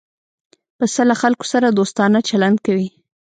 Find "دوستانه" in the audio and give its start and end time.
1.77-2.19